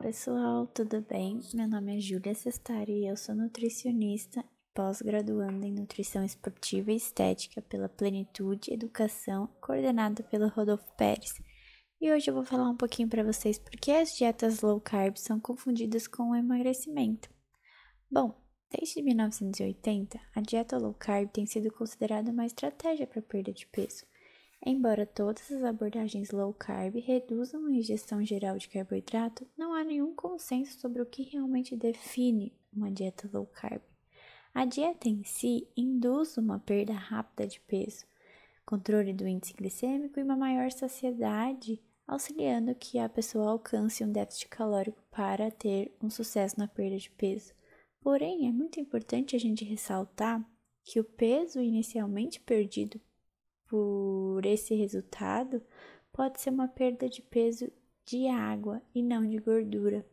pessoal, 0.00 0.66
tudo 0.66 1.02
bem? 1.02 1.38
Meu 1.52 1.68
nome 1.68 1.98
é 1.98 2.00
Júlia 2.00 2.34
Sestari 2.34 3.02
e 3.02 3.06
eu 3.06 3.18
sou 3.18 3.34
nutricionista 3.34 4.40
e 4.40 4.44
pós-graduanda 4.74 5.66
em 5.66 5.74
Nutrição 5.74 6.24
Esportiva 6.24 6.90
e 6.90 6.96
Estética 6.96 7.60
pela 7.60 7.86
Plenitude 7.86 8.72
Educação, 8.72 9.46
coordenada 9.60 10.22
pelo 10.22 10.48
Rodolfo 10.48 10.90
Pérez. 10.96 11.34
E 12.00 12.10
hoje 12.10 12.30
eu 12.30 12.34
vou 12.34 12.44
falar 12.44 12.70
um 12.70 12.76
pouquinho 12.78 13.10
para 13.10 13.22
vocês 13.22 13.58
por 13.58 13.72
que 13.72 13.92
as 13.92 14.16
dietas 14.16 14.62
low 14.62 14.80
carb 14.80 15.18
são 15.18 15.38
confundidas 15.38 16.06
com 16.06 16.30
o 16.30 16.34
emagrecimento. 16.34 17.28
Bom, 18.10 18.34
desde 18.70 19.02
1980, 19.02 20.18
a 20.34 20.40
dieta 20.40 20.78
low 20.78 20.94
carb 20.94 21.28
tem 21.28 21.44
sido 21.44 21.70
considerada 21.70 22.30
uma 22.30 22.46
estratégia 22.46 23.06
para 23.06 23.20
perda 23.20 23.52
de 23.52 23.66
peso. 23.66 24.06
Embora 24.64 25.06
todas 25.06 25.50
as 25.50 25.64
abordagens 25.64 26.30
low 26.30 26.52
carb 26.52 26.96
reduzam 26.96 27.64
a 27.66 27.72
ingestão 27.72 28.22
geral 28.22 28.58
de 28.58 28.68
carboidrato, 28.68 29.46
não 29.56 29.72
há 29.72 29.82
nenhum 29.82 30.14
consenso 30.14 30.78
sobre 30.78 31.00
o 31.00 31.06
que 31.06 31.22
realmente 31.22 31.74
define 31.74 32.52
uma 32.70 32.90
dieta 32.90 33.28
low 33.32 33.46
carb. 33.46 33.80
A 34.52 34.66
dieta 34.66 35.08
em 35.08 35.24
si 35.24 35.66
induz 35.74 36.36
uma 36.36 36.58
perda 36.58 36.92
rápida 36.92 37.46
de 37.46 37.58
peso, 37.60 38.04
controle 38.66 39.14
do 39.14 39.26
índice 39.26 39.54
glicêmico 39.54 40.20
e 40.20 40.22
uma 40.22 40.36
maior 40.36 40.70
saciedade, 40.70 41.82
auxiliando 42.06 42.74
que 42.74 42.98
a 42.98 43.08
pessoa 43.08 43.50
alcance 43.50 44.04
um 44.04 44.12
déficit 44.12 44.48
calórico 44.48 45.02
para 45.10 45.50
ter 45.50 45.96
um 46.02 46.10
sucesso 46.10 46.58
na 46.58 46.68
perda 46.68 46.98
de 46.98 47.10
peso. 47.10 47.54
Porém, 48.02 48.46
é 48.46 48.52
muito 48.52 48.78
importante 48.78 49.36
a 49.36 49.38
gente 49.38 49.64
ressaltar 49.64 50.44
que 50.84 51.00
o 51.00 51.04
peso 51.04 51.60
inicialmente 51.60 52.40
perdido 52.40 53.00
por 53.68 54.29
esse 54.46 54.74
resultado 54.74 55.62
pode 56.12 56.40
ser 56.40 56.50
uma 56.50 56.68
perda 56.68 57.08
de 57.08 57.22
peso 57.22 57.70
de 58.04 58.26
água 58.28 58.82
e 58.94 59.02
não 59.02 59.26
de 59.26 59.38
gordura. 59.38 60.04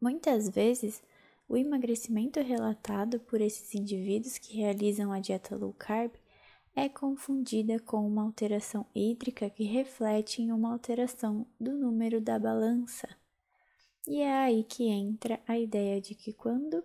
Muitas 0.00 0.48
vezes, 0.48 1.02
o 1.48 1.56
emagrecimento 1.56 2.40
relatado 2.40 3.20
por 3.20 3.40
esses 3.40 3.74
indivíduos 3.74 4.36
que 4.36 4.56
realizam 4.56 5.12
a 5.12 5.20
dieta 5.20 5.56
low 5.56 5.72
carb 5.72 6.12
é 6.74 6.88
confundida 6.88 7.80
com 7.80 8.06
uma 8.06 8.22
alteração 8.22 8.84
hídrica 8.94 9.48
que 9.48 9.64
reflete 9.64 10.42
em 10.42 10.52
uma 10.52 10.72
alteração 10.72 11.46
do 11.58 11.72
número 11.72 12.20
da 12.20 12.38
balança. 12.38 13.08
E 14.06 14.20
é 14.20 14.32
aí 14.32 14.62
que 14.62 14.84
entra 14.84 15.40
a 15.48 15.58
ideia 15.58 16.00
de 16.00 16.14
que 16.14 16.32
quando 16.32 16.84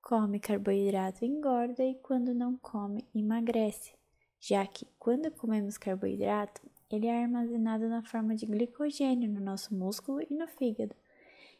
come 0.00 0.38
carboidrato 0.38 1.24
engorda 1.24 1.84
e 1.84 1.96
quando 1.96 2.32
não 2.32 2.56
come 2.56 3.04
emagrece 3.12 3.92
já 4.40 4.66
que 4.66 4.86
quando 4.98 5.30
comemos 5.30 5.78
carboidrato, 5.78 6.60
ele 6.90 7.06
é 7.06 7.22
armazenado 7.22 7.88
na 7.88 8.02
forma 8.02 8.34
de 8.36 8.46
glicogênio 8.46 9.30
no 9.30 9.40
nosso 9.40 9.74
músculo 9.74 10.20
e 10.22 10.34
no 10.34 10.46
fígado. 10.46 10.94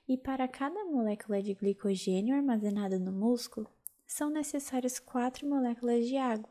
E 0.08 0.16
para 0.16 0.46
cada 0.46 0.84
molécula 0.84 1.42
de 1.42 1.52
glicogênio 1.54 2.36
armazenada 2.36 2.98
no 2.98 3.10
músculo, 3.10 3.68
são 4.06 4.30
necessárias 4.30 5.00
4 5.00 5.48
moléculas 5.48 6.06
de 6.06 6.16
água 6.16 6.48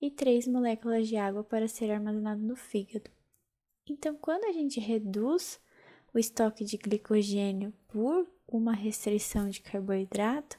e 0.00 0.10
3 0.10 0.48
moléculas 0.48 1.06
de 1.06 1.16
água 1.16 1.44
para 1.44 1.68
ser 1.68 1.90
armazenado 1.90 2.40
no 2.40 2.56
fígado. 2.56 3.10
Então, 3.86 4.16
quando 4.16 4.44
a 4.44 4.52
gente 4.52 4.80
reduz 4.80 5.60
o 6.14 6.18
estoque 6.18 6.64
de 6.64 6.78
glicogênio 6.78 7.74
por 7.88 8.26
uma 8.48 8.72
restrição 8.72 9.50
de 9.50 9.60
carboidrato, 9.60 10.58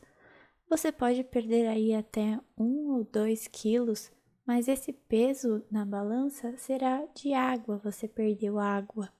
você 0.70 0.92
pode 0.92 1.24
perder 1.24 1.68
aí 1.68 1.94
até 1.94 2.40
1 2.58 2.92
ou 2.94 3.04
2 3.04 3.48
quilos 3.48 4.12
mas 4.46 4.68
esse 4.68 4.94
peso 4.94 5.64
na 5.72 5.84
balança 5.84 6.56
será 6.58 7.04
de 7.16 7.34
água, 7.34 7.78
você 7.78 8.08
perdeu 8.08 8.60
água. 8.60 9.12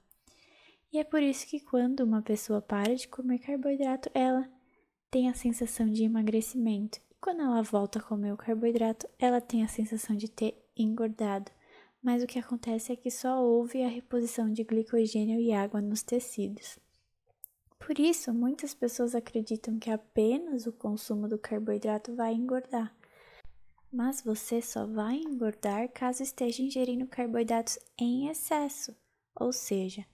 E 0.92 0.98
é 0.98 1.04
por 1.04 1.20
isso 1.20 1.46
que 1.46 1.58
quando 1.58 2.00
uma 2.00 2.22
pessoa 2.22 2.62
para 2.62 2.94
de 2.94 3.08
comer 3.08 3.40
carboidrato, 3.40 4.08
ela 4.14 4.48
tem 5.10 5.28
a 5.28 5.34
sensação 5.34 5.90
de 5.90 6.04
emagrecimento. 6.04 7.00
E 7.10 7.14
quando 7.20 7.42
ela 7.42 7.60
volta 7.60 7.98
a 7.98 8.02
comer 8.02 8.32
o 8.32 8.36
carboidrato, 8.36 9.08
ela 9.18 9.40
tem 9.40 9.64
a 9.64 9.68
sensação 9.68 10.16
de 10.16 10.30
ter 10.30 10.56
engordado. 10.76 11.50
Mas 12.00 12.22
o 12.22 12.26
que 12.26 12.38
acontece 12.38 12.92
é 12.92 12.96
que 12.96 13.10
só 13.10 13.42
houve 13.42 13.82
a 13.82 13.88
reposição 13.88 14.52
de 14.52 14.62
glicogênio 14.62 15.40
e 15.40 15.52
água 15.52 15.80
nos 15.80 16.02
tecidos. 16.02 16.78
Por 17.80 17.98
isso, 17.98 18.32
muitas 18.32 18.74
pessoas 18.74 19.14
acreditam 19.14 19.78
que 19.78 19.90
apenas 19.90 20.66
o 20.66 20.72
consumo 20.72 21.28
do 21.28 21.36
carboidrato 21.36 22.14
vai 22.14 22.32
engordar 22.32 22.94
mas 23.96 24.20
você 24.20 24.60
só 24.60 24.86
vai 24.86 25.16
engordar 25.16 25.88
caso 25.88 26.22
esteja 26.22 26.62
ingerindo 26.62 27.06
carboidratos 27.06 27.78
em 27.98 28.28
excesso, 28.28 28.94
ou 29.34 29.54
seja, 29.54 30.04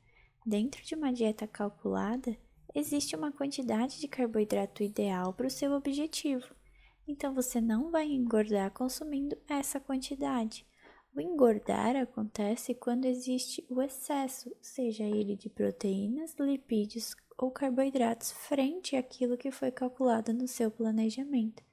dentro 0.46 0.84
de 0.84 0.94
uma 0.94 1.12
dieta 1.12 1.48
calculada, 1.48 2.38
existe 2.72 3.16
uma 3.16 3.32
quantidade 3.32 3.98
de 3.98 4.06
carboidrato 4.06 4.84
ideal 4.84 5.34
para 5.34 5.48
o 5.48 5.50
seu 5.50 5.72
objetivo. 5.72 6.54
Então 7.08 7.34
você 7.34 7.60
não 7.60 7.90
vai 7.90 8.06
engordar 8.06 8.70
consumindo 8.70 9.36
essa 9.48 9.80
quantidade. 9.80 10.64
O 11.12 11.20
engordar 11.20 11.96
acontece 11.96 12.76
quando 12.76 13.06
existe 13.06 13.66
o 13.68 13.82
excesso, 13.82 14.54
seja 14.62 15.02
ele 15.02 15.34
de 15.34 15.50
proteínas, 15.50 16.36
lipídios 16.38 17.16
ou 17.36 17.50
carboidratos, 17.50 18.30
frente 18.30 18.94
àquilo 18.94 19.36
que 19.36 19.50
foi 19.50 19.72
calculado 19.72 20.32
no 20.32 20.46
seu 20.46 20.70
planejamento. 20.70 21.64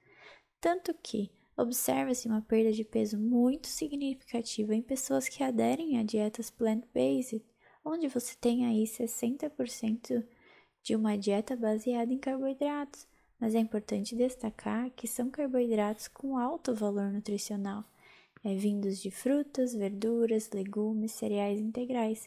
Tanto 0.59 0.91
que 0.95 1.31
observa-se 1.59 2.27
uma 2.27 2.41
perda 2.41 2.71
de 2.71 2.83
peso 2.83 3.17
muito 3.17 3.67
significativa 3.67 4.73
em 4.73 4.81
pessoas 4.81 5.27
que 5.27 5.43
aderem 5.43 5.97
a 5.97 6.03
dietas 6.03 6.49
plant-based, 6.49 7.43
onde 7.83 8.07
você 8.07 8.35
tem 8.39 8.65
aí 8.65 8.83
60% 8.83 10.25
de 10.81 10.95
uma 10.95 11.17
dieta 11.17 11.55
baseada 11.55 12.13
em 12.13 12.17
carboidratos, 12.17 13.07
mas 13.39 13.55
é 13.55 13.59
importante 13.59 14.15
destacar 14.15 14.89
que 14.91 15.07
são 15.07 15.29
carboidratos 15.29 16.07
com 16.07 16.37
alto 16.37 16.73
valor 16.73 17.11
nutricional, 17.11 17.83
é, 18.43 18.55
vindos 18.55 18.99
de 18.99 19.11
frutas, 19.11 19.73
verduras, 19.73 20.49
legumes, 20.51 21.11
cereais 21.11 21.59
integrais. 21.59 22.25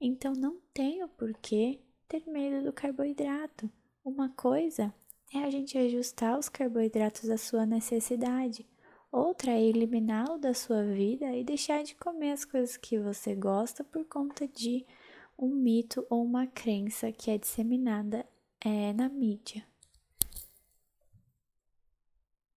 Então 0.00 0.34
não 0.34 0.60
tenho 0.74 1.08
por 1.08 1.32
que 1.38 1.80
ter 2.08 2.22
medo 2.26 2.64
do 2.64 2.72
carboidrato. 2.72 3.70
Uma 4.04 4.28
coisa 4.28 4.94
é 5.32 5.38
a 5.38 5.50
gente 5.50 5.76
ajustar 5.76 6.38
os 6.38 6.48
carboidratos 6.48 7.28
à 7.30 7.36
sua 7.36 7.66
necessidade. 7.66 8.66
Outra 9.10 9.50
é 9.50 9.62
eliminá-lo 9.62 10.38
da 10.38 10.52
sua 10.52 10.82
vida 10.84 11.34
e 11.34 11.44
deixar 11.44 11.82
de 11.82 11.94
comer 11.94 12.32
as 12.32 12.44
coisas 12.44 12.76
que 12.76 12.98
você 12.98 13.34
gosta 13.34 13.82
por 13.82 14.04
conta 14.04 14.46
de 14.46 14.84
um 15.38 15.48
mito 15.48 16.06
ou 16.10 16.24
uma 16.24 16.46
crença 16.46 17.12
que 17.12 17.30
é 17.30 17.38
disseminada 17.38 18.26
é, 18.60 18.92
na 18.92 19.08
mídia. 19.08 19.64